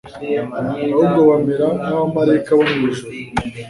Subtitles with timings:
[0.87, 3.11] ahubwo bamera nk'abamaraika bo mu ijuru.»